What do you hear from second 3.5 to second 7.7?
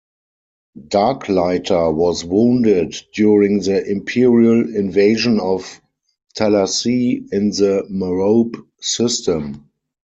the Imperial invasion of Talasea in